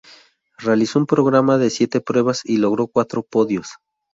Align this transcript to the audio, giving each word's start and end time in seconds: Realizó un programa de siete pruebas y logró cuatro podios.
Realizó 0.57 0.97
un 0.97 1.05
programa 1.05 1.59
de 1.59 1.69
siete 1.69 2.01
pruebas 2.01 2.41
y 2.43 2.57
logró 2.57 2.87
cuatro 2.87 3.21
podios. 3.21 3.67